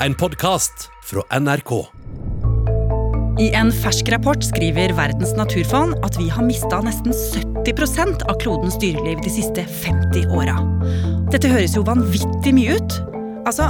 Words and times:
en 0.00 0.14
podkast 0.14 0.90
fra 1.04 1.22
NRK. 1.40 1.70
I 3.40 3.46
en 3.56 3.70
fersk 3.72 4.08
rapport 4.12 4.44
skriver 4.44 4.92
Verdens 4.96 5.32
naturfond 5.36 5.96
at 6.04 6.16
vi 6.20 6.28
har 6.32 6.44
mista 6.44 6.80
nesten 6.84 7.14
70% 7.16 8.24
av 8.28 8.38
klodens 8.42 8.76
dyreliv 8.82 9.20
de 9.24 9.32
siste 9.32 9.64
50 9.84 10.28
åra. 10.36 10.58
Dette 11.32 11.50
høres 11.52 11.76
jo 11.76 11.84
vanvittig 11.86 12.54
mye 12.56 12.76
ut. 12.76 12.95
Altså 13.46 13.62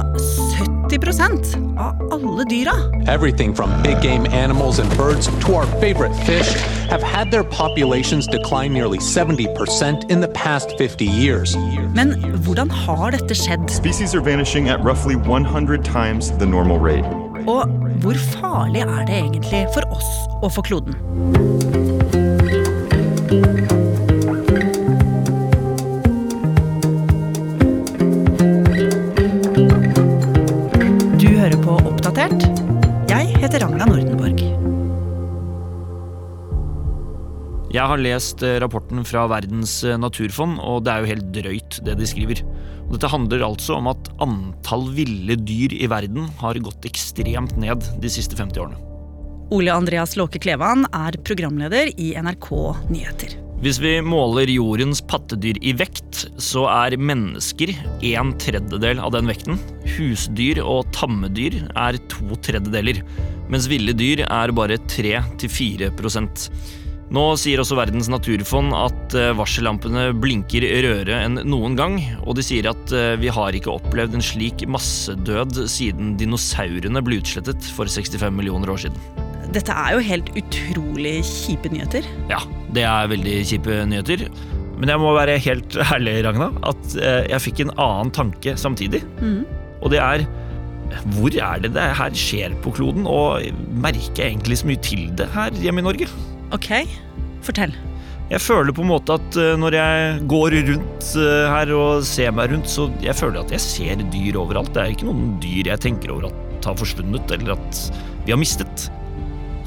70 0.89 1.55
av 1.77 1.95
alle 2.11 2.43
dyra. 2.49 2.73
Everything 3.07 3.53
from 3.53 3.69
big 3.83 4.01
game 4.01 4.25
animals 4.25 4.79
and 4.79 4.89
birds 4.97 5.27
to 5.27 5.53
our 5.53 5.67
favorite 5.79 6.15
fish 6.25 6.49
have 6.89 7.03
had 7.03 7.29
their 7.29 7.43
populations 7.43 8.25
decline 8.25 8.73
nearly 8.73 8.97
70% 8.97 10.09
in 10.09 10.19
the 10.19 10.27
past 10.29 10.75
50 10.79 11.05
years. 11.05 11.55
Men 11.93 12.15
hvordan 12.45 12.71
har 12.71 13.11
dette 13.11 13.35
skjedd? 13.35 13.69
Species 13.69 14.15
are 14.15 14.21
vanishing 14.21 14.69
at 14.69 14.83
roughly 14.83 15.15
100 15.15 15.85
times 15.85 16.31
the 16.39 16.45
normal 16.45 16.79
rate. 16.79 17.05
Og 17.47 17.69
hvor 18.01 18.17
farlig 18.33 18.81
er 18.81 19.05
det 19.05 19.15
egentlig 19.15 19.67
for 19.73 19.85
oss 19.93 20.09
og 20.41 20.51
for 20.51 20.61
kloden? 20.61 20.95
Oppdatert. 32.27 32.59
Jeg 33.07 33.35
heter 33.39 33.63
Ragna 33.63 33.85
Nordenborg. 33.87 34.41
Jeg 37.71 37.83
har 37.91 38.01
lest 38.01 38.43
eh, 38.43 38.57
rapporten 38.63 39.05
fra 39.07 39.25
Verdens 39.31 39.77
eh, 39.87 39.95
naturfond, 39.99 40.57
og 40.59 40.83
det 40.83 40.91
er 40.91 41.03
jo 41.03 41.11
helt 41.13 41.29
drøyt, 41.35 41.79
det 41.87 41.95
de 41.99 42.09
skriver. 42.09 42.43
Dette 42.91 43.11
handler 43.11 43.45
altså 43.47 43.77
om 43.77 43.87
at 43.91 44.11
antall 44.23 44.87
ville 44.97 45.39
dyr 45.39 45.75
i 45.77 45.87
verden 45.91 46.27
har 46.41 46.59
gått 46.63 46.87
ekstremt 46.89 47.55
ned 47.59 47.87
de 48.03 48.11
siste 48.11 48.39
50 48.39 48.63
årene. 48.65 48.83
Ole 49.55 49.71
Andreas 49.71 50.17
Låke 50.19 50.41
Klevan 50.43 50.83
er 50.91 51.15
programleder 51.23 51.93
i 51.95 52.11
NRK 52.19 52.51
Nyheter. 52.91 53.39
Hvis 53.57 53.79
vi 53.81 53.95
måler 54.05 54.51
jordens 54.53 54.99
pattedyr 55.01 55.57
i 55.65 55.71
vekt, 55.73 56.27
så 56.37 56.67
er 56.69 56.93
mennesker 57.01 57.71
en 58.05 58.35
tredjedel 58.37 59.01
av 59.01 59.15
den 59.15 59.25
vekten. 59.31 59.57
Husdyr 59.95 60.61
og 60.61 60.85
tammedyr 60.93 61.63
er 61.73 61.97
to 62.13 62.37
tredjedeler, 62.45 63.01
mens 63.49 63.65
ville 63.71 63.97
dyr 63.97 64.27
er 64.27 64.53
bare 64.53 64.77
3-4 64.93 65.89
Nå 67.07 67.23
sier 67.39 67.61
også 67.63 67.77
Verdens 67.79 68.09
naturfond 68.11 68.73
at 68.75 69.13
eh, 69.15 69.31
varsellampene 69.39 70.09
blinker 70.19 70.65
rødere 70.83 71.21
enn 71.23 71.39
noen 71.47 71.77
gang, 71.79 71.95
og 72.27 72.35
de 72.35 72.43
sier 72.43 72.67
at 72.67 72.91
eh, 72.91 73.13
vi 73.17 73.31
har 73.31 73.55
ikke 73.55 73.71
opplevd 73.73 74.19
en 74.19 74.25
slik 74.29 74.67
massedød 74.67 75.63
siden 75.71 76.17
dinosaurene 76.19 77.01
ble 77.07 77.21
utslettet 77.23 77.71
for 77.77 77.87
65 77.87 78.27
millioner 78.35 78.75
år 78.75 78.83
siden. 78.85 79.26
Dette 79.57 79.73
er 79.73 79.95
jo 79.95 80.03
helt 80.05 80.27
utrolig 80.37 81.15
kjipe 81.25 81.71
nyheter. 81.73 82.05
Ja, 82.29 82.43
det 82.75 82.83
er 82.85 83.09
veldig 83.09 83.37
kjipe 83.49 83.81
nyheter. 83.89 84.27
Men 84.77 84.91
jeg 84.93 85.01
må 85.01 85.13
være 85.15 85.39
helt 85.41 85.77
ærlig, 85.81 86.19
Ragna, 86.27 86.51
at 86.69 86.97
eh, 87.01 87.23
jeg 87.31 87.45
fikk 87.47 87.63
en 87.63 87.73
annen 87.81 88.13
tanke 88.13 88.53
samtidig. 88.61 89.01
Og 89.81 89.89
det 89.93 90.03
er 90.03 90.27
hvor 91.17 91.33
er 91.33 91.59
det 91.63 91.73
det 91.75 91.85
her 91.99 92.15
skjer 92.15 92.55
på 92.63 92.71
kloden, 92.77 93.07
og 93.09 93.43
merker 93.75 94.23
jeg 94.23 94.37
egentlig 94.37 94.61
så 94.61 94.69
mye 94.69 94.81
til 94.85 95.09
det 95.19 95.27
her 95.33 95.51
hjemme 95.59 95.83
i 95.83 95.87
Norge? 95.89 96.07
Ok, 96.55 96.69
fortell. 97.43 97.73
Jeg 98.27 98.43
føler 98.43 98.75
på 98.75 98.83
en 98.83 98.91
måte 98.91 99.15
at 99.15 99.37
eh, 99.39 99.55
når 99.59 99.77
jeg 99.77 100.23
går 100.31 100.57
rundt 100.69 101.09
eh, 101.15 101.45
her 101.53 101.71
og 101.75 102.03
ser 102.07 102.33
meg 102.35 102.51
rundt, 102.51 102.69
så 102.71 102.89
jeg 103.03 103.15
føler 103.15 103.41
at 103.41 103.53
jeg 103.55 103.63
ser 103.63 104.03
dyr 104.11 104.39
overalt. 104.39 104.73
Det 104.75 104.83
er 104.83 104.95
ikke 104.95 105.07
noen 105.07 105.37
dyr 105.43 105.71
jeg 105.71 105.83
tenker 105.85 106.11
over 106.15 106.27
at 106.29 106.43
har 106.67 106.75
forsvunnet, 106.75 107.31
eller 107.31 107.55
at 107.55 107.81
vi 108.25 108.33
har 108.33 108.39
mistet. 108.41 108.89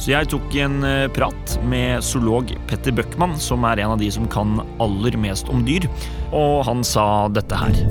Så 0.01 0.15
jeg 0.15 0.31
tok 0.33 0.55
en 0.57 0.81
eh, 0.87 1.09
prat 1.13 1.59
med 1.69 2.01
zoolog 2.05 2.55
Petter 2.71 2.95
Bøckmann, 2.97 3.37
som 3.37 3.67
er 3.69 3.83
en 3.83 3.93
av 3.95 4.01
de 4.01 4.09
som 4.13 4.25
kan 4.33 4.63
aller 4.81 5.19
mest 5.21 5.51
om 5.53 5.61
dyr, 5.67 5.85
og 6.33 6.63
han 6.65 6.81
sa 6.87 7.05
dette 7.29 7.59
her. 7.61 7.83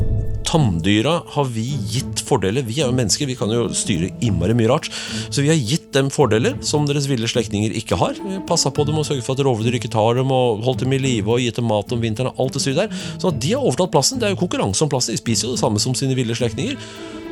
Tanndyra 0.49 1.19
har 1.35 1.45
vi 1.53 1.67
gitt 1.91 2.23
fordeler. 2.25 2.65
Vi 2.65 2.79
er 2.79 2.89
jo 2.89 2.95
mennesker, 2.97 3.29
vi 3.29 3.35
kan 3.37 3.51
jo 3.53 3.67
styre 3.77 4.09
innmari 4.25 4.55
mye 4.57 4.71
rart. 4.71 4.89
Så 5.29 5.43
vi 5.43 5.51
har 5.51 5.59
gitt 5.59 5.91
dem 5.93 6.09
fordeler 6.09 6.55
som 6.65 6.87
deres 6.89 7.05
ville 7.11 7.29
slektninger 7.29 7.75
ikke 7.77 7.99
har. 8.01 8.17
Passa 8.49 8.73
på 8.73 8.87
dem 8.89 8.97
og 8.97 9.05
sørget 9.05 9.27
for 9.27 9.37
at 9.37 9.45
rovdyr 9.45 9.77
ikke 9.77 9.93
tar 9.93 10.17
dem, 10.17 10.33
og 10.33 10.65
holdt 10.65 10.81
dem 10.87 10.97
i 10.97 11.01
live 11.03 11.29
og 11.29 11.43
gitt 11.43 11.61
dem 11.61 11.69
mat 11.69 11.93
om 11.93 12.01
vinteren. 12.01 12.33
og 12.33 12.41
alt 12.47 12.57
det 12.57 12.63
styret 12.65 12.81
der. 12.81 13.05
Så 13.21 13.29
de 13.37 13.53
har 13.53 13.61
overtatt 13.61 13.93
plassen. 13.93 14.17
Det 14.17 14.25
er 14.25 14.33
jo 14.33 14.41
konkurranse 14.41 14.81
om 14.81 14.89
plassen. 14.89 15.13
De 15.13 15.21
spiser 15.21 15.51
jo 15.51 15.53
det 15.53 15.61
samme 15.61 15.77
som 15.85 15.93
sine 15.93 16.17
ville 16.17 16.33
slektninger. 16.33 16.81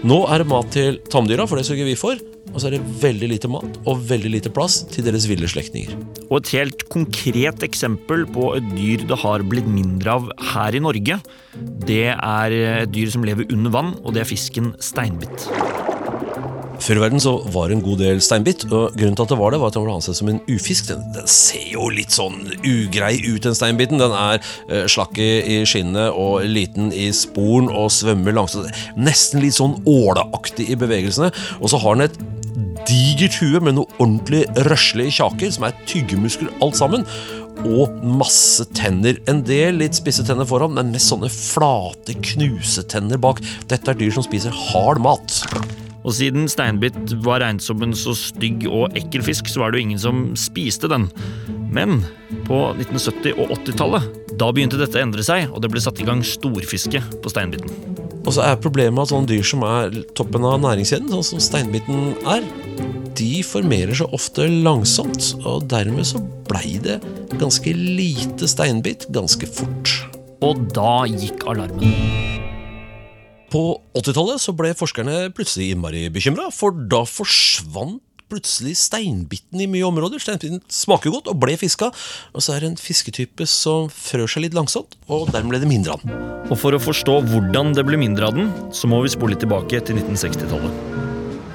Nå 0.05 0.17
er 0.29 0.43
det 0.43 0.49
mat 0.51 0.67
til 0.75 0.99
tamdyra, 1.09 1.47
for 1.49 1.57
det 1.57 1.65
sørger 1.65 1.87
vi 1.87 1.95
for. 1.97 2.19
Og 2.53 2.61
så 2.61 2.69
er 2.69 2.75
det 2.77 2.99
veldig 3.01 3.29
lite 3.31 3.49
mat 3.51 3.79
og 3.89 4.03
veldig 4.07 4.29
lite 4.35 4.51
plass 4.53 4.79
til 4.93 5.05
deres 5.07 5.25
ville 5.29 5.49
slektninger. 5.49 5.97
Og 6.29 6.39
et 6.39 6.53
helt 6.53 6.85
konkret 6.93 7.65
eksempel 7.65 8.23
på 8.29 8.51
et 8.59 8.69
dyr 8.77 9.03
det 9.09 9.19
har 9.23 9.43
blitt 9.49 9.67
mindre 9.67 10.15
av 10.19 10.29
her 10.53 10.77
i 10.77 10.83
Norge, 10.83 11.19
det 11.89 12.05
er 12.13 12.57
et 12.61 12.93
dyr 12.93 13.11
som 13.13 13.25
lever 13.27 13.49
under 13.53 13.73
vann, 13.73 13.93
og 14.03 14.13
det 14.13 14.23
er 14.23 14.31
fisken 14.31 14.75
steinbitt. 14.79 15.49
Før 16.83 16.99
i 16.99 17.01
verden 17.01 17.21
så 17.21 17.33
var 17.53 17.69
det 17.69 17.77
en 17.77 17.83
god 17.85 18.01
del 18.03 18.19
steinbitt, 18.23 18.65
og 18.69 18.93
grunnen 18.97 19.17
til 19.17 19.25
at 19.25 19.31
det 19.33 19.37
var 19.39 19.53
det, 19.53 19.59
var 19.61 19.71
at 19.71 19.77
den 19.77 19.85
ble 19.87 19.95
ansett 19.97 20.19
som 20.19 20.29
en 20.31 20.41
ufisk. 20.47 20.89
Den, 20.91 21.05
den 21.15 21.29
ser 21.31 21.65
jo 21.71 21.89
litt 21.93 22.13
sånn 22.13 22.37
ugrei 22.61 23.15
ut, 23.25 23.41
den 23.45 23.57
steinbitten. 23.57 24.01
Den 24.01 24.13
er 24.13 24.39
uh, 24.69 24.85
slakk 24.89 25.17
i 25.21 25.63
skinnet 25.67 26.13
og 26.13 26.45
liten 26.45 26.91
i 26.93 27.09
sporen 27.15 27.71
og 27.71 27.89
svømmer 27.93 28.35
langsomt. 28.37 28.69
Nesten 28.99 29.41
litt 29.43 29.57
sånn 29.57 29.79
åleaktig 29.89 30.69
i 30.69 30.77
bevegelsene. 30.79 31.31
Og 31.61 31.73
så 31.73 31.81
har 31.81 31.97
den 31.97 32.07
et 32.07 32.21
digert 32.87 33.39
hue 33.41 33.59
med 33.63 33.77
noe 33.79 33.89
ordentlig 33.97 34.45
røslige 34.69 35.17
kjaker, 35.17 35.51
som 35.53 35.67
er 35.67 35.75
tyggemuskler 35.89 36.53
alt 36.63 36.77
sammen. 36.79 37.07
Og 37.65 37.97
masse 38.05 38.67
tenner. 38.77 39.17
En 39.27 39.41
del 39.47 39.81
litt 39.81 39.97
spisse 39.97 40.23
tenner 40.27 40.47
foran, 40.47 40.77
men 40.77 40.93
mest 40.93 41.09
sånne 41.09 41.31
flate 41.33 42.15
knusetenner 42.21 43.19
bak. 43.21 43.41
Dette 43.71 43.91
er 43.91 43.99
dyr 43.99 44.13
som 44.13 44.25
spiser 44.25 44.53
hard 44.69 45.01
mat. 45.03 45.41
Og 46.07 46.15
siden 46.15 46.47
steinbitt 46.47 47.17
var 47.25 47.41
regnet 47.43 47.65
som 47.65 47.81
en 47.83 47.95
så 47.97 48.13
stygg 48.15 48.63
og 48.71 48.95
ekkel 48.97 49.25
fisk, 49.27 49.49
så 49.51 49.65
var 49.65 49.73
det 49.73 49.81
jo 49.81 49.87
ingen 49.89 49.99
som 49.99 50.21
spiste 50.39 50.87
den. 50.87 51.09
Men 51.67 51.99
på 52.47 52.61
1970- 52.77 53.35
og 53.35 53.51
80-tallet, 53.57 54.07
da 54.39 54.47
begynte 54.53 54.79
dette 54.79 54.99
å 54.99 55.03
endre 55.03 55.25
seg, 55.25 55.49
og 55.51 55.59
det 55.63 55.71
ble 55.73 55.83
satt 55.83 55.99
i 55.99 56.07
gang 56.07 56.23
storfiske 56.23 57.01
på 57.23 57.33
steinbitten. 57.33 57.97
Og 58.23 58.33
så 58.35 58.43
er 58.43 58.59
problemet 58.59 59.03
at 59.03 59.11
sånne 59.11 59.29
dyr 59.29 59.45
som 59.47 59.63
er 59.67 59.99
toppen 60.15 60.47
av 60.47 60.61
næringskjeden, 60.63 61.11
sånn 61.11 61.27
som 61.27 61.43
steinbitten 61.43 62.15
er, 62.27 62.47
de 63.17 63.43
formerer 63.43 63.97
seg 63.97 64.15
ofte 64.15 64.47
langsomt, 64.47 65.33
og 65.43 65.67
dermed 65.71 66.07
så 66.07 66.21
blei 66.47 66.77
det 66.83 66.99
ganske 67.35 67.75
lite 67.75 68.47
steinbitt 68.47 69.09
ganske 69.15 69.49
fort. 69.49 69.95
Og 70.45 70.67
da 70.75 71.01
gikk 71.09 71.47
alarmen. 71.49 72.36
På 73.47 73.79
80-tallet 73.95 74.43
så 74.43 74.51
ble 74.55 74.73
forskerne 74.75 75.29
plutselig 75.35 75.71
innmari 75.71 76.07
bekymra, 76.11 76.49
for 76.51 76.75
da 76.91 77.05
forsvant 77.07 78.03
plutselig 78.27 78.73
steinbitten 78.75 79.61
i 79.63 79.69
mye 79.71 79.87
områder. 79.87 80.19
Steinbitten 80.19 80.59
smaker 80.67 81.13
godt 81.13 81.29
og 81.31 81.39
ble 81.39 81.55
fiska, 81.59 81.87
og 82.35 82.43
så 82.43 82.57
er 82.57 82.65
det 82.65 82.73
en 82.73 82.81
fisketype 82.81 83.47
som 83.47 83.87
frør 83.87 84.27
seg 84.27 84.43
litt 84.43 84.57
langsomt, 84.57 84.97
og 85.07 85.31
dermed 85.31 85.53
ble 85.53 85.61
det 85.63 85.71
mindre 85.71 85.95
av 85.95 86.03
den. 86.03 86.17
Og 86.51 86.59
for 86.59 86.75
å 86.75 86.81
forstå 86.81 87.21
hvordan 87.31 87.71
det 87.77 87.87
ble 87.87 87.99
mindre 88.03 88.27
av 88.27 88.35
den, 88.35 88.51
så 88.75 88.91
må 88.91 88.99
vi 89.05 89.15
spole 89.15 89.35
litt 89.35 89.45
tilbake 89.45 89.79
til 89.79 89.99
1960-tallet. 90.01 90.95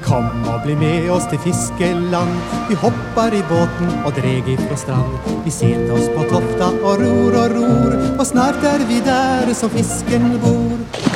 Kom 0.02 0.26
og 0.50 0.64
bli 0.64 0.74
med 0.80 1.12
oss 1.14 1.28
til 1.30 1.38
fiskeland. 1.44 2.32
Vi 2.72 2.74
hopper 2.80 3.36
i 3.36 3.44
båten 3.52 3.92
og 4.00 4.16
dreg 4.16 4.48
ifra 4.56 4.80
strand. 4.80 5.30
Vi 5.44 5.52
seter 5.54 5.92
oss 5.94 6.08
på 6.16 6.26
tofta 6.32 6.72
og 6.80 7.04
ror 7.04 7.40
og 7.44 7.54
ror, 7.54 7.96
og 8.16 8.26
snart 8.26 8.64
er 8.66 8.82
vi 8.88 8.98
der 9.04 9.52
som 9.54 9.70
fisken 9.76 10.32
bor. 10.42 11.11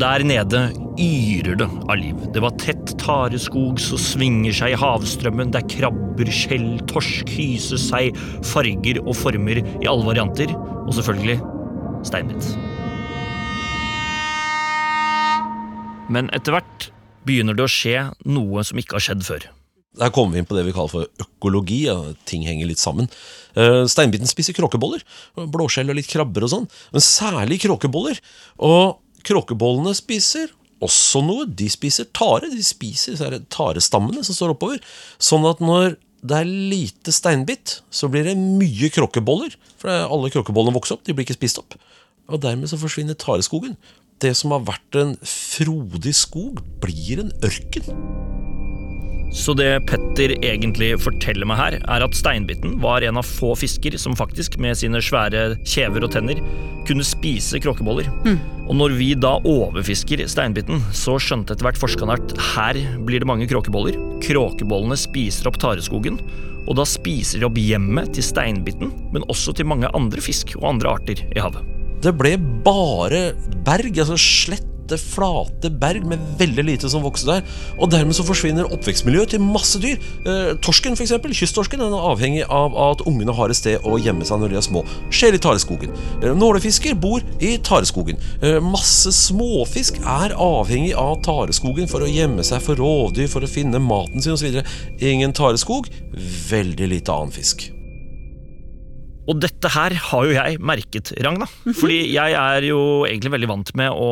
Der 0.00 0.22
nede 0.24 0.60
yrer 0.96 1.58
det 1.60 1.66
av 1.90 1.98
liv. 2.00 2.16
Det 2.32 2.40
var 2.40 2.54
tett 2.62 2.94
tareskog 3.02 3.76
som 3.82 4.00
svinger 4.00 4.54
seg 4.56 4.72
i 4.72 4.78
havstrømmen, 4.80 5.50
der 5.52 5.66
krabber, 5.68 6.30
skjell, 6.32 6.78
torsk 6.88 7.28
hyser 7.34 7.76
seg, 7.80 8.16
farger 8.48 9.02
og 9.02 9.12
former 9.18 9.60
i 9.60 9.90
alle 9.90 10.06
varianter, 10.06 10.54
og 10.86 10.94
selvfølgelig 10.96 11.36
steinbitt. 12.08 12.48
Men 16.08 16.32
etter 16.32 16.56
hvert 16.56 16.88
begynner 17.28 17.58
det 17.58 17.68
å 17.68 17.74
skje 17.74 18.06
noe 18.24 18.64
som 18.64 18.80
ikke 18.80 18.96
har 18.96 19.04
skjedd 19.04 19.26
før. 19.26 19.50
Der 20.00 20.14
kommer 20.14 20.32
vi 20.32 20.40
inn 20.40 20.48
på 20.48 20.56
det 20.56 20.64
vi 20.64 20.72
kaller 20.72 20.94
for 20.94 21.26
økologi. 21.26 21.82
Ja. 21.90 21.98
Ting 22.24 22.46
henger 22.46 22.70
litt 22.70 22.80
sammen. 22.80 23.10
Steinbiten 23.52 23.92
Steinbitten 23.92 24.32
spiser 24.32 24.56
kråkeboller. 24.56 25.04
Blåskjell 25.50 25.90
og 25.90 25.98
litt 25.98 26.08
krabber 26.08 26.46
og 26.46 26.52
sånn. 26.54 26.66
Men 26.94 27.04
særlig 27.04 27.60
kråkeboller. 27.66 28.20
Og 28.64 29.00
kråkebollene 29.26 29.94
spiser 29.96 30.52
også 30.84 31.22
noe. 31.24 31.46
De 31.46 31.68
spiser 31.72 32.08
tare. 32.16 32.50
De 32.52 32.62
spiser 32.64 33.20
tarestammene 33.52 34.24
som 34.26 34.36
står 34.36 34.54
oppover. 34.54 34.80
Sånn 35.20 35.46
at 35.48 35.62
når 35.64 35.96
det 36.20 36.36
er 36.36 36.48
lite 36.48 37.12
steinbitt, 37.16 37.78
så 37.88 38.10
blir 38.12 38.26
det 38.28 38.36
mye 38.36 38.90
kråkeboller. 38.92 39.56
For 39.80 39.92
alle 39.92 40.32
kråkebollene 40.32 40.76
vokser 40.76 40.98
opp, 40.98 41.06
de 41.06 41.16
blir 41.16 41.28
ikke 41.28 41.38
spist 41.38 41.60
opp. 41.62 41.78
Og 42.30 42.42
dermed 42.44 42.70
så 42.70 42.78
forsvinner 42.80 43.18
tareskogen. 43.18 43.76
det 44.20 44.34
som 44.36 44.52
har 44.52 44.60
vært 44.68 44.96
en 45.00 45.14
frodig 45.24 46.12
skog, 46.12 46.60
blir 46.82 47.22
en 47.22 47.32
ørken. 47.40 47.86
Så 49.30 49.54
det 49.54 49.68
Petter 49.86 50.32
egentlig 50.42 50.90
forteller 50.98 51.46
meg 51.46 51.60
her, 51.60 51.76
er 51.78 52.02
at 52.02 52.16
steinbitten 52.18 52.80
var 52.82 53.04
en 53.06 53.20
av 53.20 53.26
få 53.26 53.52
fisker 53.58 53.94
som 54.00 54.16
faktisk, 54.18 54.58
med 54.58 54.78
sine 54.78 54.98
svære 55.02 55.54
kjever 55.62 56.06
og 56.06 56.10
tenner, 56.16 56.40
kunne 56.88 57.06
spise 57.06 57.60
kråkeboller. 57.62 58.08
Og 58.66 58.74
når 58.78 58.96
vi 58.98 59.08
da 59.18 59.36
overfisker 59.46 60.24
steinbitten, 60.30 60.82
så 60.96 61.16
skjønte 61.22 61.54
etter 61.54 61.68
hvert 61.68 61.78
forskerne 61.78 62.18
at 62.18 62.34
her 62.56 62.78
blir 63.06 63.22
det 63.22 63.30
mange 63.30 63.46
kråkeboller. 63.50 63.98
Kråkebollene 64.24 64.98
spiser 64.98 65.50
opp 65.50 65.60
tareskogen, 65.62 66.18
og 66.66 66.76
da 66.78 66.86
spiser 66.86 67.40
de 67.40 67.46
opp 67.48 67.58
hjemmet 67.58 68.12
til 68.16 68.26
steinbitten, 68.26 68.90
men 69.14 69.26
også 69.30 69.54
til 69.56 69.70
mange 69.70 69.90
andre 69.96 70.22
fisk 70.22 70.56
og 70.58 70.72
andre 70.74 70.96
arter 70.98 71.22
i 71.30 71.42
havet. 71.42 71.62
Det 72.00 72.14
ble 72.16 72.34
bare 72.64 73.30
berg, 73.66 73.94
altså 73.94 74.18
slette, 74.90 74.98
flate 74.98 75.70
berg 75.70 76.06
med 76.06 76.18
veldig 76.38 76.64
lite 76.64 76.90
som 76.90 77.02
vokser 77.02 77.26
der. 77.26 77.42
Og 77.78 77.90
dermed 77.90 78.14
så 78.14 78.24
forsvinner 78.24 78.70
oppvekstmiljøet 78.72 79.34
til 79.34 79.40
masse 79.40 79.78
dyr. 79.80 79.98
Eh, 80.26 80.56
torsken, 80.62 80.96
eksempel, 80.98 81.34
kysttorsken, 81.34 81.80
den 81.80 81.94
er 81.94 82.08
avhengig 82.10 82.44
av 82.48 82.74
at 82.90 83.04
ungene 83.06 83.34
har 83.34 83.50
et 83.50 83.56
sted 83.58 83.80
å 83.84 83.98
gjemme 84.00 84.24
seg 84.24 84.40
når 84.40 84.50
de 84.50 84.60
er 84.60 84.66
små. 84.66 84.84
Skjer 85.10 85.36
i 85.36 85.42
tareskogen. 85.42 85.94
Eh, 86.22 86.34
nålefisker 86.34 86.94
bor 87.00 87.22
i 87.40 87.56
tareskogen. 87.58 88.20
Eh, 88.42 88.60
masse 88.60 89.12
småfisk 89.14 90.00
er 90.04 90.36
avhengig 90.36 90.94
av 90.98 91.20
tareskogen 91.26 91.90
for 91.90 92.04
å 92.04 92.10
gjemme 92.10 92.44
seg 92.46 92.62
for 92.64 92.80
rovdyr, 92.80 93.28
for 93.30 93.44
å 93.44 93.50
finne 93.50 93.82
maten 93.82 94.22
sin 94.22 94.36
osv. 94.36 94.62
Ingen 95.00 95.36
tareskog, 95.36 95.90
veldig 96.50 96.94
lite 96.96 97.14
annen 97.14 97.34
fisk. 97.34 97.70
Og 99.30 99.38
dette 99.38 99.70
her 99.70 99.94
har 99.94 100.26
jo 100.26 100.32
jeg 100.34 100.58
merket, 100.58 101.12
Ragna. 101.22 101.46
Fordi 101.78 101.98
jeg 102.10 102.34
er 102.34 102.66
jo 102.66 102.80
egentlig 103.06 103.30
veldig 103.36 103.50
vant 103.50 103.72
med 103.78 103.94
å 103.94 104.08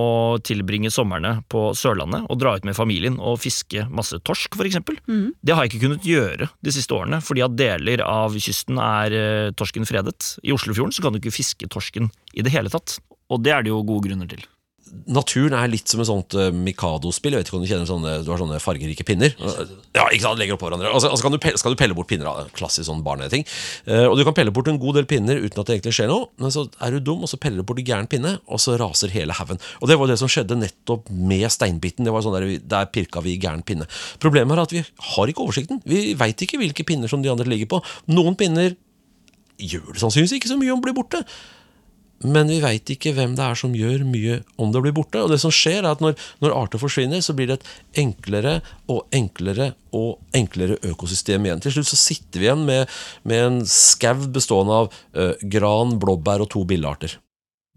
tilbringe 0.46 0.92
somrene 0.94 1.40
på 1.50 1.72
Sørlandet 1.78 2.28
og 2.30 2.38
dra 2.38 2.54
ut 2.54 2.68
med 2.68 2.76
familien 2.78 3.18
og 3.18 3.40
fiske 3.42 3.88
masse 3.90 4.20
torsk, 4.22 4.54
for 4.54 4.68
eksempel. 4.68 5.00
Det 5.42 5.56
har 5.56 5.66
jeg 5.66 5.74
ikke 5.74 5.84
kunnet 5.88 6.06
gjøre 6.06 6.50
de 6.62 6.74
siste 6.74 6.94
årene, 6.94 7.18
fordi 7.24 7.42
at 7.46 7.56
deler 7.58 8.04
av 8.06 8.36
kysten 8.38 8.78
er 8.82 9.16
eh, 9.18 9.50
torsken 9.58 9.88
fredet. 9.88 10.36
I 10.46 10.54
Oslofjorden 10.54 10.94
så 10.94 11.02
kan 11.02 11.14
du 11.14 11.18
ikke 11.18 11.34
fiske 11.34 11.66
torsken 11.72 12.12
i 12.34 12.46
det 12.46 12.54
hele 12.54 12.70
tatt. 12.70 13.00
Og 13.28 13.42
det 13.44 13.52
er 13.52 13.66
det 13.66 13.74
jo 13.74 13.82
gode 13.82 14.06
grunner 14.06 14.30
til. 14.30 14.46
Naturen 15.08 15.54
er 15.56 15.70
litt 15.70 15.90
som 15.90 16.02
et 16.02 16.08
sånt 16.08 16.34
uh, 16.38 16.48
Mikado-spill. 16.54 17.34
Jeg 17.36 17.42
vet 17.42 17.50
ikke 17.50 17.58
om 17.58 17.64
Du 17.64 17.70
kjenner 17.70 17.88
sånne 17.88 18.14
Du 18.26 18.30
har 18.32 18.40
sånne 18.40 18.60
fargerike 18.62 19.06
pinner. 19.08 19.34
Ja, 19.96 20.06
ikke 20.06 20.24
sant, 20.24 20.40
legger 20.40 20.56
opp 20.56 20.64
hverandre 20.64 20.90
Og 20.92 21.02
så 21.02 21.10
altså 21.10 21.26
kan 21.26 21.34
du 21.34 21.40
pelle, 21.42 21.60
skal 21.60 21.74
du 21.74 21.80
pelle 21.80 21.96
bort 21.96 22.10
pinner. 22.10 22.28
da. 22.28 22.48
Klassisk 22.56 22.88
sånn 22.88 23.04
barneting. 23.06 23.46
Uh, 23.88 24.06
og 24.08 24.16
du 24.18 24.24
kan 24.28 24.36
pelle 24.36 24.54
bort 24.54 24.70
en 24.70 24.80
god 24.80 25.00
del 25.00 25.08
pinner 25.10 25.40
uten 25.40 25.62
at 25.62 25.70
det 25.70 25.78
egentlig 25.78 25.94
skjer 25.98 26.10
noe. 26.12 26.30
Men 26.42 26.54
så 26.54 26.66
er 26.84 26.96
du 26.96 27.02
dum, 27.10 27.24
og 27.26 27.30
så 27.30 27.40
peller 27.40 27.62
du 27.62 27.68
bort 27.68 27.82
en 27.82 27.88
gæren 27.88 28.10
pinne, 28.10 28.36
og 28.46 28.62
så 28.62 28.78
raser 28.80 29.12
hele 29.14 29.36
haugen. 29.36 29.60
Og 29.82 29.90
det 29.90 29.98
var 30.00 30.10
det 30.10 30.18
som 30.20 30.30
skjedde 30.32 30.58
nettopp 30.60 31.12
med 31.12 31.46
steinbiten. 31.52 32.08
Det 32.08 32.14
var 32.14 32.24
sånn 32.24 32.36
Der, 32.38 32.50
der 32.60 32.90
pirka 32.92 33.22
vi 33.24 33.36
i 33.36 33.40
gæren 33.42 33.64
pinne. 33.66 33.88
Problemet 34.22 34.56
er 34.56 34.64
at 34.66 34.74
vi 34.76 34.84
har 35.14 35.32
ikke 35.32 35.44
oversikten. 35.46 35.82
Vi 35.88 36.12
veit 36.18 36.44
ikke 36.44 36.60
hvilke 36.60 36.86
pinner 36.86 37.10
som 37.10 37.24
de 37.24 37.32
andre 37.32 37.48
ligger 37.48 37.70
på. 37.72 37.82
Noen 38.12 38.36
pinner 38.38 38.76
gjør 39.58 39.94
det 39.94 40.02
sannsynligvis 40.02 40.36
ikke 40.38 40.50
så 40.52 40.58
mye 40.58 40.74
om 40.74 40.82
å 40.82 40.86
blir 40.86 40.96
borte. 40.96 41.24
Men 42.26 42.50
vi 42.50 42.58
veit 42.62 42.90
ikke 42.90 43.12
hvem 43.14 43.36
det 43.38 43.44
er 43.44 43.58
som 43.58 43.74
gjør 43.76 44.02
mye 44.08 44.40
om 44.58 44.72
det 44.74 44.82
blir 44.82 44.96
borte. 44.96 45.20
Og 45.22 45.30
det 45.30 45.38
som 45.42 45.54
skjer 45.54 45.84
er 45.84 45.92
at 45.92 46.02
når, 46.02 46.16
når 46.42 46.56
arter 46.56 46.82
forsvinner, 46.82 47.22
så 47.22 47.34
blir 47.36 47.50
det 47.50 47.60
et 47.60 48.02
enklere 48.02 48.58
og 48.90 49.06
enklere 49.14 49.72
og 49.94 50.18
enklere 50.36 50.80
økosystem 50.88 51.46
igjen. 51.46 51.62
Til 51.62 51.76
slutt 51.76 51.92
så 51.92 52.00
sitter 52.00 52.42
vi 52.42 52.48
igjen 52.48 52.66
med, 52.66 52.98
med 53.28 53.44
en 53.44 53.62
skau 53.70 54.26
bestående 54.34 54.82
av 54.82 54.92
ø, 55.14 55.30
gran, 55.52 55.94
blåbær 56.02 56.42
og 56.42 56.50
to 56.54 56.64
billearter. 56.68 57.18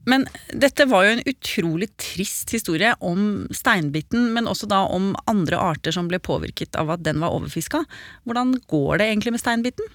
Men 0.10 0.26
dette 0.50 0.88
var 0.90 1.06
jo 1.06 1.12
en 1.14 1.24
utrolig 1.30 1.92
trist 2.02 2.50
historie 2.56 2.96
om 3.06 3.46
steinbiten, 3.54 4.32
men 4.34 4.50
også 4.50 4.70
da 4.70 4.82
om 4.90 5.12
andre 5.30 5.60
arter 5.62 5.94
som 5.94 6.10
ble 6.10 6.18
påvirket 6.24 6.78
av 6.80 6.90
at 6.96 7.06
den 7.06 7.22
var 7.22 7.36
overfiska. 7.36 7.84
Hvordan 8.26 8.56
går 8.72 8.98
det 8.98 9.12
egentlig 9.12 9.36
med 9.38 9.44
steinbiten? 9.44 9.94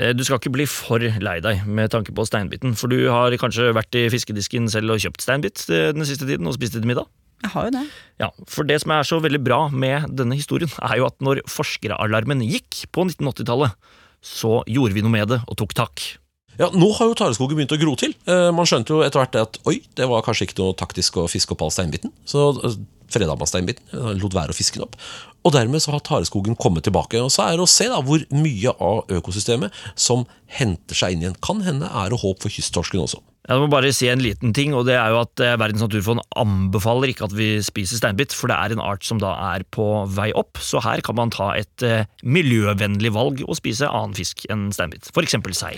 Eh, 0.00 0.12
Du 0.16 0.24
skal 0.26 0.40
ikke 0.40 0.52
bli 0.54 0.66
for 0.70 0.98
lei 0.98 1.36
deg 1.44 1.66
med 1.66 1.92
tanke 1.94 2.14
på 2.14 2.26
steinbiten, 2.26 2.74
for 2.78 2.90
du 2.90 3.08
har 3.10 3.34
kanskje 3.40 3.72
vært 3.76 3.94
i 3.98 4.08
fiskedisken 4.12 4.66
selv 4.72 4.94
og 4.94 5.02
kjøpt 5.04 5.22
steinbit 5.22 5.66
eh, 5.70 5.92
den 5.94 6.06
siste 6.08 6.26
tiden 6.26 6.46
og 6.50 6.56
spist 6.56 6.74
det 6.74 6.82
til 6.82 6.90
middag? 6.90 7.06
Jeg 7.44 7.52
har 7.52 7.66
jo 7.68 7.74
det. 7.76 7.84
Ja, 8.22 8.28
for 8.48 8.64
det 8.64 8.80
som 8.80 8.94
er 8.96 9.04
så 9.04 9.18
veldig 9.20 9.42
bra 9.44 9.60
med 9.68 10.08
denne 10.16 10.38
historien, 10.38 10.70
er 10.88 10.98
jo 10.98 11.06
at 11.10 11.18
når 11.22 11.44
forskeralarmen 11.50 12.42
gikk 12.46 12.86
på 12.94 13.06
1980-tallet, 13.06 13.76
så 14.24 14.62
gjorde 14.70 14.96
vi 14.96 15.04
noe 15.04 15.12
med 15.12 15.28
det 15.34 15.42
og 15.44 15.58
tok 15.60 15.74
tak. 15.76 16.04
Ja, 16.60 16.70
Nå 16.74 16.90
har 16.94 17.10
jo 17.10 17.16
tareskogen 17.18 17.58
begynt 17.58 17.74
å 17.74 17.80
gro 17.80 17.96
til. 17.98 18.14
Eh, 18.30 18.50
Man 18.54 18.68
skjønte 18.68 18.94
jo 18.94 19.02
etter 19.06 19.22
hvert 19.22 19.38
at 19.40 19.58
oi, 19.66 19.80
det 19.98 20.06
var 20.10 20.22
kanskje 20.26 20.48
ikke 20.48 20.60
noe 20.62 20.76
taktisk 20.78 21.18
å 21.18 21.28
fiske 21.30 21.54
opp 21.54 21.64
all 21.66 21.74
steinbiten. 21.74 22.14
Så 22.28 22.46
eh, 22.62 22.76
freda 23.14 23.34
man 23.38 23.50
steinbiten, 23.50 23.84
lot 24.20 24.34
være 24.34 24.54
å 24.54 24.56
fiske 24.56 24.78
den 24.78 24.86
opp. 24.86 24.96
Og 25.44 25.52
dermed 25.54 25.82
så 25.82 25.92
har 25.92 26.02
tareskogen 26.06 26.56
kommet 26.56 26.86
tilbake. 26.86 27.20
Og 27.20 27.30
så 27.34 27.44
er 27.48 27.58
det 27.58 27.66
å 27.66 27.70
se 27.70 27.90
da 27.90 28.00
hvor 28.02 28.22
mye 28.32 28.72
av 28.80 29.10
økosystemet 29.12 29.74
som 29.98 30.24
henter 30.56 30.96
seg 30.98 31.14
inn 31.14 31.24
igjen. 31.26 31.38
Kan 31.44 31.60
hende 31.66 31.90
er 31.90 32.14
det 32.14 32.22
håp 32.22 32.42
for 32.42 32.54
kysttorsken 32.54 33.02
også. 33.02 33.20
Jeg 33.44 33.60
må 33.60 33.66
bare 33.68 33.90
si 33.92 34.06
en 34.08 34.22
liten 34.24 34.54
ting, 34.56 34.72
og 34.72 34.86
det 34.88 34.94
er 34.96 35.12
jo 35.12 35.18
at 35.20 35.42
eh, 35.44 35.56
Verdens 35.60 35.84
naturfond 35.84 36.22
anbefaler 36.40 37.12
ikke 37.12 37.26
at 37.26 37.34
vi 37.36 37.50
spiser 37.66 38.00
steinbit, 38.00 38.32
for 38.32 38.48
det 38.48 38.56
er 38.56 38.72
en 38.72 38.80
art 38.86 39.04
som 39.04 39.20
da 39.20 39.34
er 39.52 39.66
på 39.74 39.84
vei 40.14 40.30
opp, 40.38 40.62
så 40.64 40.80
her 40.86 41.02
kan 41.04 41.18
man 41.18 41.34
ta 41.34 41.50
et 41.58 41.84
miljøvennlig 42.24 43.12
valg 43.12 43.44
og 43.44 43.58
spise 43.60 43.90
annen 43.90 44.16
fisk 44.16 44.46
enn 44.48 44.70
steinbit, 44.72 45.12
eksempel 45.26 45.52
sei. 45.58 45.76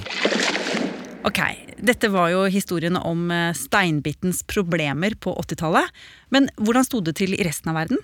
Ok, 1.27 1.41
dette 1.83 2.09
var 2.15 2.31
jo 2.31 2.45
historien 2.47 2.97
om 3.01 3.31
eh, 3.35 3.55
steinbitens 3.57 4.45
problemer 4.47 5.17
på 5.19 5.33
80-tallet. 5.43 5.91
Men 6.31 6.47
hvordan 6.61 6.87
sto 6.87 7.01
det 7.03 7.17
til 7.19 7.35
i 7.35 7.43
resten 7.47 7.73
av 7.73 7.81
verden? 7.81 7.99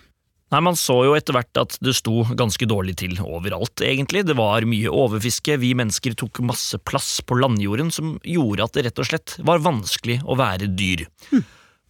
Nei, 0.52 0.60
Man 0.60 0.76
så 0.76 0.98
jo 1.06 1.14
etter 1.16 1.36
hvert 1.36 1.60
at 1.62 1.78
det 1.80 1.94
sto 1.96 2.26
ganske 2.36 2.66
dårlig 2.68 2.98
til 3.00 3.14
overalt, 3.22 3.80
egentlig. 3.80 4.24
Det 4.28 4.34
var 4.36 4.66
mye 4.68 4.90
overfiske, 4.90 5.56
vi 5.62 5.70
mennesker 5.78 6.16
tok 6.18 6.42
masse 6.44 6.76
plass 6.84 7.20
på 7.24 7.38
landjorden 7.38 7.92
som 7.94 8.16
gjorde 8.26 8.66
at 8.66 8.74
det 8.76 8.84
rett 8.88 9.00
og 9.00 9.08
slett 9.08 9.36
var 9.46 9.62
vanskelig 9.64 10.18
å 10.26 10.36
være 10.36 10.68
dyr. 10.76 11.06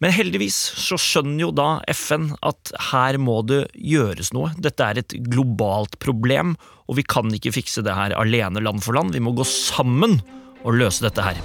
Men 0.03 0.13
heldigvis 0.15 0.55
så 0.83 0.99
skjønner 0.99 1.45
jo 1.47 1.49
da 1.55 1.67
FN 1.91 2.29
at 2.45 2.71
her 2.91 3.17
må 3.19 3.41
det 3.47 3.65
gjøres 3.73 4.31
noe. 4.35 4.53
Dette 4.61 4.85
er 4.85 5.01
et 5.01 5.17
globalt 5.33 5.97
problem, 6.03 6.55
og 6.87 7.01
vi 7.01 7.07
kan 7.07 7.33
ikke 7.33 7.55
fikse 7.57 7.83
det 7.83 7.97
her 7.97 8.15
alene 8.19 8.63
land 8.63 8.85
for 8.85 8.95
land. 8.95 9.15
Vi 9.15 9.23
må 9.23 9.35
gå 9.35 9.47
sammen 9.47 10.21
og 10.63 10.79
løse 10.79 11.05
dette 11.05 11.25
her. 11.25 11.39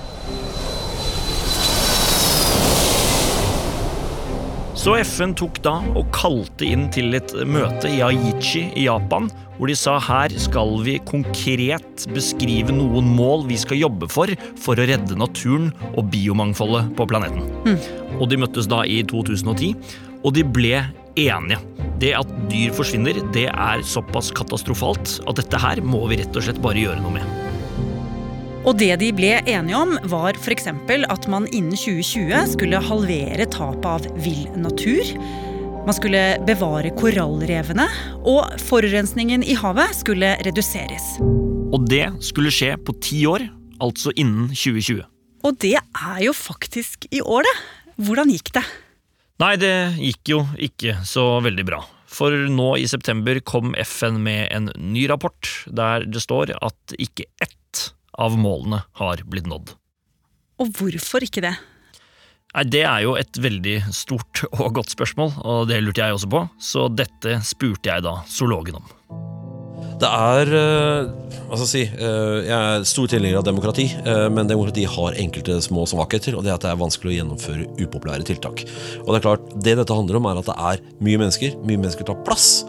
Så 4.79 4.95
FN 5.03 5.33
tok 5.35 5.59
da 5.65 5.75
og 5.99 6.07
kalte 6.15 6.63
inn 6.65 6.87
til 6.95 7.11
et 7.19 7.33
møte 7.51 7.91
i 7.91 7.99
Aichi 8.07 8.69
i 8.79 8.85
Japan, 8.87 9.27
hvor 9.59 9.67
de 9.67 9.75
sa 9.77 9.97
her 10.01 10.31
skal 10.39 10.77
vi 10.87 10.95
konkret 11.03 12.05
beskrive 12.15 12.71
noen 12.73 13.11
mål 13.17 13.43
vi 13.49 13.59
skal 13.59 13.81
jobbe 13.81 14.07
for 14.13 14.31
for 14.63 14.79
å 14.79 14.87
redde 14.87 15.19
naturen 15.19 15.73
og 15.91 16.13
biomangfoldet 16.15 16.95
på 16.95 17.09
planeten. 17.11 17.43
Og 18.21 18.31
de 18.31 18.39
møttes 18.39 18.71
da 18.71 18.85
i 18.87 19.03
2010, 19.03 19.75
og 20.23 20.39
de 20.39 20.47
ble 20.47 20.79
enige. 21.19 21.59
Det 21.99 22.15
at 22.15 22.31
dyr 22.47 22.71
forsvinner, 22.79 23.19
det 23.35 23.49
er 23.51 23.83
såpass 23.83 24.31
katastrofalt 24.31 25.19
at 25.27 25.43
dette 25.43 25.59
her 25.67 25.83
må 25.83 26.07
vi 26.07 26.23
rett 26.23 26.39
og 26.39 26.47
slett 26.47 26.63
bare 26.63 26.87
gjøre 26.87 27.03
noe 27.03 27.19
med. 27.19 27.48
Og 28.69 28.75
det 28.77 28.99
de 29.01 29.07
ble 29.17 29.31
enige 29.49 29.79
om, 29.79 29.95
var 30.13 30.37
f.eks. 30.37 30.67
at 30.69 31.27
man 31.33 31.47
innen 31.57 31.73
2020 31.73 32.51
skulle 32.53 32.81
halvere 32.85 33.47
tapet 33.49 33.87
av 33.89 34.09
vill 34.21 34.45
natur. 34.61 35.09
Man 35.87 35.97
skulle 35.97 36.21
bevare 36.45 36.91
korallrevene, 36.93 37.87
og 38.29 38.61
forurensningen 38.69 39.41
i 39.41 39.57
havet 39.57 39.97
skulle 39.97 40.35
reduseres. 40.45 41.15
Og 41.73 41.89
det 41.89 42.11
skulle 42.29 42.53
skje 42.53 42.75
på 42.77 42.93
ti 43.01 43.23
år, 43.31 43.47
altså 43.81 44.13
innen 44.21 44.53
2020. 44.53 45.01
Og 45.49 45.61
det 45.65 45.79
er 45.81 46.23
jo 46.27 46.37
faktisk 46.37 47.09
i 47.09 47.25
år, 47.25 47.49
det. 47.49 47.57
Hvordan 48.05 48.37
gikk 48.37 48.53
det? 48.59 48.67
Nei, 49.41 49.55
det 49.57 49.77
gikk 49.97 50.35
jo 50.35 50.43
ikke 50.61 51.01
så 51.09 51.39
veldig 51.41 51.65
bra. 51.71 51.81
For 52.09 52.37
nå 52.53 52.75
i 52.77 52.89
september 52.91 53.41
kom 53.49 53.73
FN 53.81 54.21
med 54.25 54.51
en 54.53 54.69
ny 54.77 55.09
rapport 55.09 55.57
der 55.73 56.05
det 56.05 56.21
står 56.25 56.53
at 56.57 57.01
ikke 57.01 57.31
ett 57.41 57.58
av 58.19 58.37
målene 58.39 58.83
har 59.01 59.23
blitt 59.31 59.49
nådd. 59.49 59.75
Og 60.59 60.73
hvorfor 60.75 61.25
ikke 61.27 61.45
det? 61.45 61.55
Nei, 62.57 62.65
Det 62.65 62.85
er 62.85 63.03
jo 63.05 63.17
et 63.21 63.39
veldig 63.39 63.79
stort 63.95 64.45
og 64.63 64.73
godt 64.81 64.95
spørsmål, 64.95 65.35
og 65.45 65.69
det 65.71 65.83
lurte 65.85 66.05
jeg 66.05 66.17
også 66.17 66.31
på, 66.33 66.45
så 66.59 66.89
dette 66.91 67.41
spurte 67.47 67.93
jeg 67.93 68.07
da 68.07 68.21
zoologen 68.27 68.81
om. 68.81 68.95
Det 69.99 70.07
er 70.07 70.51
eh, 70.55 71.09
Hva 71.49 71.57
skal 71.59 71.65
jeg 71.65 71.71
si 71.73 71.81
eh, 71.83 72.37
Jeg 72.47 72.55
er 72.55 72.85
stor 72.87 73.09
tilhenger 73.11 73.41
av 73.41 73.47
demokrati, 73.49 73.89
eh, 73.99 74.27
men 74.31 74.51
demokrati 74.51 74.85
har 74.87 75.17
enkelte 75.19 75.59
små 75.65 75.87
svakheter, 75.91 76.37
og 76.39 76.45
det 76.47 76.53
er 76.53 76.59
at 76.59 76.67
det 76.67 76.71
er 76.71 76.79
vanskelig 76.79 77.13
å 77.13 77.17
gjennomføre 77.17 77.67
upopulære 77.81 78.27
tiltak. 78.29 78.63
Og 79.03 79.11
Det 79.11 79.19
er 79.19 79.25
klart, 79.27 79.49
det 79.57 79.75
dette 79.81 79.97
handler 79.99 80.21
om, 80.21 80.29
er 80.31 80.39
at 80.43 80.51
det 80.51 80.59
er 80.71 80.85
mye 81.03 81.23
mennesker. 81.25 81.59
Mye 81.67 81.83
mennesker 81.83 82.07
tar 82.07 82.21
plass. 82.27 82.63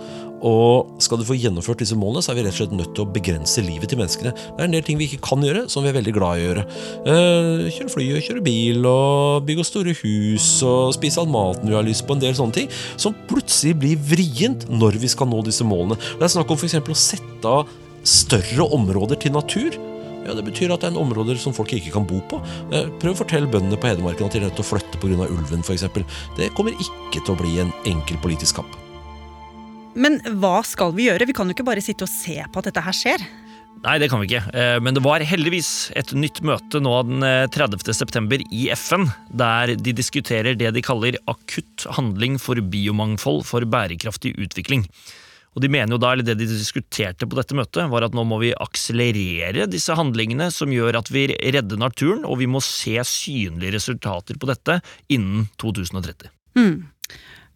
Og 0.46 1.02
skal 1.04 1.20
du 1.20 1.26
få 1.28 1.36
gjennomført 1.36 1.82
disse 1.84 1.98
målene, 2.00 2.24
så 2.24 2.32
er 2.32 2.40
vi 2.40 2.46
rett 2.46 2.56
og 2.56 2.62
slett 2.62 2.76
nødt 2.78 2.94
til 2.96 3.04
å 3.04 3.12
begrense 3.12 3.64
livet 3.66 3.92
til 3.92 4.00
menneskene. 4.00 4.32
Det 4.32 4.64
er 4.64 4.70
en 4.70 4.76
del 4.78 4.86
ting 4.88 5.00
vi 5.00 5.10
ikke 5.10 5.22
kan 5.26 5.44
gjøre, 5.44 5.66
som 5.72 5.84
vi 5.84 5.92
er 5.92 5.98
veldig 5.98 6.14
glad 6.16 6.40
i 6.40 6.46
å 6.46 6.48
gjøre. 6.48 6.64
Eh, 7.14 7.66
kjøre 7.76 7.94
fly 7.96 8.08
og 8.16 8.24
kjøre 8.28 8.46
bil 8.46 8.88
og 8.90 9.50
bygge 9.50 9.68
store 9.68 9.98
hus 10.00 10.48
og 10.68 10.96
spise 10.96 11.20
all 11.22 11.30
maten 11.32 11.68
vi 11.70 11.76
har 11.76 11.86
lyst 11.88 12.08
på. 12.08 12.16
En 12.16 12.24
del 12.24 12.38
sånne 12.38 12.56
ting 12.56 12.72
som 12.96 13.18
plutselig 13.30 13.76
blir 13.84 14.00
vrient 14.10 14.68
når 14.72 15.00
vi 15.04 15.12
skal 15.12 15.30
nå 15.32 15.44
disse 15.48 15.68
målene. 15.68 16.00
Det 16.18 16.30
er 16.30 16.36
snakk 16.38 16.52
om 16.56 16.66
eksempel 16.70 16.96
å 16.96 17.04
sette 17.04 17.54
av 17.60 17.70
større 18.08 18.68
områder 18.76 19.20
til 19.20 19.36
natur. 19.36 19.76
Ja, 20.26 20.36
Det 20.36 20.46
betyr 20.46 20.72
at 20.72 20.82
det 20.84 20.90
er 20.90 20.94
en 20.94 21.04
områder 21.08 21.40
som 21.42 21.54
folk 21.56 21.72
ikke 21.74 21.92
kan 21.96 22.06
bo 22.06 22.20
på. 22.30 22.40
Eh, 22.72 22.88
Prøv 23.02 23.16
å 23.16 23.22
fortelle 23.24 23.50
bøndene 23.50 23.80
på 23.80 23.90
Hedmarken 23.90 24.28
at 24.28 24.36
de 24.36 24.40
er 24.40 24.48
nødt 24.48 24.56
til 24.60 24.64
å 24.64 24.72
flytte 24.72 25.00
pga. 25.02 25.28
ulven 25.28 25.64
f.eks. 25.64 25.88
Det 26.38 26.54
kommer 26.56 26.72
ikke 26.72 27.24
til 27.24 27.34
å 27.34 27.40
bli 27.40 27.60
en 27.60 27.74
enkel 27.86 28.18
politisk 28.22 28.62
kamp. 28.62 28.89
Men 30.00 30.20
hva 30.40 30.60
skal 30.68 30.94
vi 30.96 31.10
gjøre? 31.10 31.28
Vi 31.28 31.36
kan 31.36 31.50
jo 31.50 31.56
ikke 31.58 31.68
bare 31.68 31.84
sitte 31.84 32.08
og 32.08 32.12
se 32.12 32.40
på 32.40 32.62
at 32.62 32.70
dette 32.70 32.84
her 32.86 32.96
skjer. 32.96 33.24
Nei, 33.80 33.96
det 34.02 34.10
kan 34.12 34.20
vi 34.20 34.28
ikke. 34.28 34.42
Eh, 34.52 34.80
Men 34.84 34.96
det 34.96 35.04
var 35.06 35.24
heldigvis 35.24 35.92
et 36.00 36.12
nytt 36.16 36.42
møte 36.44 36.82
nå 36.84 36.96
den 37.08 37.24
eh, 37.24 37.48
30. 37.52 37.94
september 37.96 38.42
i 38.52 38.68
FN, 38.76 39.08
der 39.32 39.76
de 39.80 39.94
diskuterer 39.96 40.58
det 40.60 40.74
de 40.76 40.84
kaller 40.84 41.20
akutt 41.32 41.88
handling 41.96 42.40
for 42.42 42.60
biomangfold 42.60 43.46
for 43.48 43.64
bærekraftig 43.64 44.36
utvikling. 44.40 44.88
Og 45.56 45.64
de 45.64 45.72
mener 45.72 45.96
jo 45.96 46.02
da, 46.02 46.12
eller 46.14 46.28
Det 46.28 46.38
de 46.38 46.48
diskuterte 46.48 47.28
på 47.28 47.40
dette 47.40 47.56
møtet, 47.58 47.88
var 47.90 48.06
at 48.06 48.14
nå 48.16 48.24
må 48.28 48.38
vi 48.44 48.52
akselerere 48.54 49.66
disse 49.72 49.96
handlingene 49.98 50.52
som 50.54 50.72
gjør 50.72 51.00
at 51.00 51.10
vi 51.12 51.26
redder 51.32 51.80
naturen, 51.80 52.22
og 52.28 52.38
vi 52.44 52.48
må 52.52 52.62
se 52.64 53.00
synlige 53.08 53.74
resultater 53.80 54.38
på 54.40 54.48
dette 54.52 54.80
innen 55.10 55.48
2030. 55.60 56.30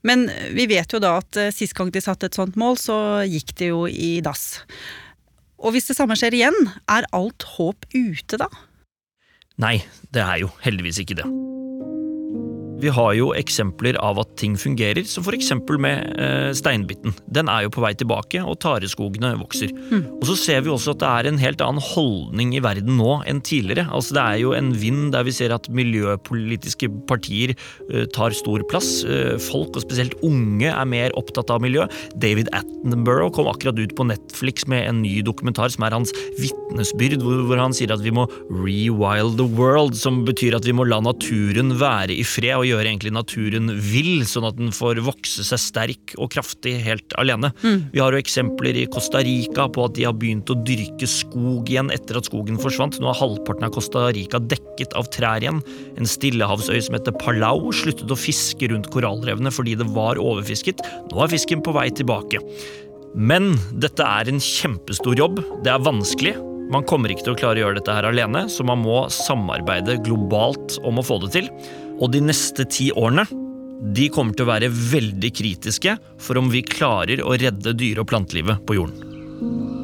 Men 0.08 0.28
vi 0.56 0.68
vet 0.72 0.92
jo 0.92 1.00
da 1.04 1.16
at 1.22 1.40
eh, 1.40 1.54
sist 1.56 1.76
gang 1.78 1.92
de 1.94 2.04
satte 2.04 2.28
et 2.28 2.38
sånt 2.38 2.58
mål, 2.60 2.78
så 2.80 2.98
gikk 3.28 3.56
det 3.60 3.72
jo 3.72 3.86
i 3.88 4.18
dass. 4.24 4.62
Og 5.64 5.76
hvis 5.76 5.88
det 5.88 5.96
samme 5.96 6.18
skjer 6.20 6.36
igjen, 6.36 6.60
er 6.92 7.08
alt 7.16 7.48
håp 7.56 7.88
ute 7.96 8.42
da? 8.42 8.52
Nei, 9.64 9.78
det 10.12 10.24
er 10.26 10.44
jo 10.44 10.52
heldigvis 10.66 11.00
ikke 11.04 11.22
det. 11.22 11.28
Vi 12.84 12.92
har 12.92 13.14
jo 13.16 13.30
eksempler 13.38 13.96
av 14.04 14.20
at 14.20 14.34
ting 14.40 14.58
fungerer, 14.60 15.06
som 15.08 15.24
eksempel 15.34 15.80
med 15.82 16.18
eh, 16.20 16.50
steinbitten. 16.58 17.14
Den 17.32 17.48
er 17.52 17.64
jo 17.66 17.72
på 17.74 17.84
vei 17.84 17.94
tilbake, 17.96 18.42
og 18.44 18.60
tareskogene 18.64 19.34
vokser. 19.40 19.72
Og 20.20 20.26
så 20.28 20.36
ser 20.40 20.66
vi 20.66 20.72
også 20.74 20.94
at 20.94 21.00
det 21.04 21.12
er 21.12 21.30
en 21.30 21.40
helt 21.40 21.64
annen 21.64 21.84
holdning 21.84 22.52
i 22.58 22.62
verden 22.64 22.98
nå 23.00 23.22
enn 23.30 23.40
tidligere. 23.46 23.88
Altså 23.94 24.18
Det 24.18 24.24
er 24.24 24.42
jo 24.42 24.52
en 24.58 24.74
vind 24.76 25.14
der 25.16 25.24
vi 25.24 25.34
ser 25.36 25.54
at 25.56 25.70
miljøpolitiske 25.72 26.90
partier 27.10 27.56
eh, 27.56 28.04
tar 28.14 28.36
stor 28.36 28.66
plass. 28.70 28.90
Eh, 29.08 29.38
folk, 29.42 29.78
og 29.78 29.86
spesielt 29.86 30.18
unge, 30.26 30.68
er 30.68 30.90
mer 30.90 31.16
opptatt 31.20 31.54
av 31.54 31.64
miljø. 31.64 31.88
David 32.20 32.52
Attenborough 32.52 33.32
kom 33.36 33.48
akkurat 33.52 33.80
ut 33.80 33.96
på 33.96 34.08
Netflix 34.10 34.68
med 34.68 34.90
en 34.90 35.02
ny 35.06 35.22
dokumentar 35.24 35.72
som 35.72 35.88
er 35.88 35.96
hans 35.96 36.12
vitnesbyrd, 36.42 37.24
hvor, 37.24 37.46
hvor 37.48 37.64
han 37.64 37.76
sier 37.76 37.96
at 37.96 38.04
vi 38.04 38.12
må 38.14 38.28
rewild 38.52 39.40
the 39.40 39.48
world, 39.56 39.96
som 39.96 40.24
betyr 40.28 40.60
at 40.60 40.68
vi 40.68 40.76
må 40.76 40.88
la 40.90 41.00
naturen 41.04 41.78
være 41.80 42.20
i 42.20 42.28
fred 42.28 42.58
og 42.58 42.68
gjøre 42.68 42.73
egentlig 42.82 43.14
naturen 43.14 43.70
vill, 43.78 44.24
sånn 44.28 44.48
at 44.48 44.58
den 44.58 44.74
får 44.74 45.02
vokse 45.06 45.46
seg 45.46 45.62
sterk 45.62 46.16
og 46.18 46.32
kraftig 46.34 46.76
helt 46.86 47.14
alene. 47.22 47.52
Vi 47.94 48.02
har 48.02 48.14
jo 48.16 48.22
eksempler 48.22 48.78
i 48.82 48.88
Costa 48.92 49.22
Rica 49.26 49.68
på 49.70 49.86
at 49.86 49.96
de 49.98 50.08
har 50.08 50.16
begynt 50.18 50.50
å 50.50 50.58
dyrke 50.66 51.08
skog 51.10 51.70
igjen 51.70 51.92
etter 51.94 52.18
at 52.20 52.30
skogen 52.30 52.60
forsvant. 52.62 53.00
Nå 53.02 53.12
er 53.12 53.20
halvparten 53.20 53.68
av 53.68 53.76
Costa 53.76 54.08
Rica 54.16 54.42
dekket 54.42 54.96
av 55.00 55.10
trær 55.14 55.44
igjen. 55.44 55.62
En 56.00 56.10
stillehavsøy 56.10 56.80
som 56.84 56.98
heter 56.98 57.16
Palau 57.22 57.72
sluttet 57.76 58.12
å 58.12 58.20
fiske 58.20 58.72
rundt 58.72 58.90
korallrevene 58.94 59.54
fordi 59.54 59.78
det 59.80 59.90
var 59.94 60.22
overfisket. 60.22 60.82
Nå 61.12 61.22
er 61.24 61.34
fisken 61.34 61.62
på 61.66 61.76
vei 61.76 61.90
tilbake. 61.94 62.42
Men 63.14 63.54
dette 63.78 64.02
er 64.02 64.30
en 64.32 64.42
kjempestor 64.42 65.20
jobb. 65.20 65.44
Det 65.66 65.70
er 65.70 65.86
vanskelig. 65.86 66.34
Man 66.74 66.86
kommer 66.88 67.12
ikke 67.12 67.28
til 67.28 67.36
å 67.36 67.38
klare 67.38 67.60
å 67.60 67.66
gjøre 67.66 67.78
dette 67.78 67.94
her 67.94 68.08
alene, 68.08 68.46
så 68.50 68.64
man 68.66 68.82
må 68.82 69.04
samarbeide 69.12 70.00
globalt 70.06 70.80
om 70.88 70.98
å 70.98 71.06
få 71.06 71.20
det 71.26 71.34
til. 71.36 71.50
Og 72.02 72.12
de 72.14 72.24
neste 72.24 72.66
ti 72.70 72.90
årene 72.96 73.26
de 73.94 74.08
kommer 74.14 74.36
til 74.36 74.46
å 74.46 74.52
være 74.54 74.72
veldig 74.72 75.32
kritiske 75.36 75.98
for 76.22 76.40
om 76.40 76.48
vi 76.54 76.64
klarer 76.64 77.24
å 77.24 77.36
redde 77.36 77.76
dyre- 77.76 78.06
og 78.06 78.10
plantelivet 78.10 78.64
på 78.68 78.78
jorden. 78.80 79.83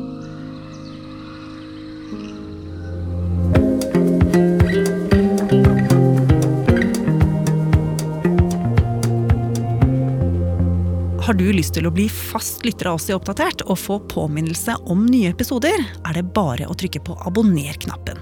Du 11.40 11.48
lyst 11.56 11.74
til 11.78 11.88
å 11.88 11.94
bli 11.94 12.10
fast 12.12 12.66
lytter 12.68 12.90
av 12.92 12.98
oss 13.00 13.08
i 13.10 13.16
Oppdatert 13.16 13.64
og 13.70 13.80
få 13.80 14.00
påminnelse 14.12 14.76
om 14.92 15.06
nye 15.08 15.32
episoder, 15.32 15.80
er 15.80 16.18
det 16.18 16.26
bare 16.36 16.68
å 16.68 16.76
trykke 16.76 17.02
på 17.08 17.16
abonner-knappen. 17.30 18.20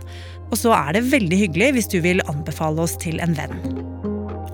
Og 0.51 0.55
så 0.59 0.73
er 0.75 0.93
det 0.95 1.07
veldig 1.09 1.39
hyggelig 1.41 1.71
hvis 1.75 1.89
du 1.91 1.97
vil 2.05 2.21
anbefale 2.29 2.85
oss 2.85 2.93
til 3.01 3.17
en 3.23 3.33
venn. 3.37 3.57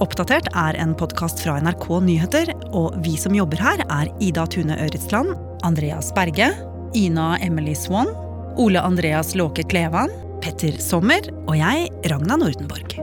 Oppdatert 0.04 0.48
er 0.58 0.80
en 0.80 0.96
podkast 0.98 1.44
fra 1.44 1.58
NRK 1.64 1.88
Nyheter, 2.08 2.54
og 2.72 2.96
vi 3.04 3.18
som 3.20 3.36
jobber 3.36 3.60
her, 3.62 3.84
er 3.92 4.12
Ida 4.24 4.48
Tune 4.48 4.80
Øretsland, 4.88 5.36
Andreas 5.68 6.14
Berge, 6.16 6.54
Ina 6.96 7.34
Emily 7.44 7.76
Swann, 7.78 8.12
Ole 8.60 8.80
Andreas 8.80 9.36
Låke 9.36 9.68
Klevan, 9.68 10.12
Petter 10.44 10.80
Sommer 10.80 11.28
og 11.46 11.58
jeg, 11.60 11.90
Ragna 12.12 12.40
Nordenborg. 12.40 13.03